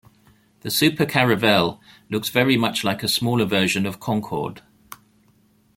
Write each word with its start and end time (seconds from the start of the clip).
The 0.61 0.71
Super-Caravelle 0.71 1.79
looks 2.09 2.29
very 2.29 2.57
much 2.57 2.83
like 2.83 3.03
a 3.03 3.07
smaller 3.07 3.45
version 3.45 3.85
of 3.85 3.99
Concorde. 3.99 4.63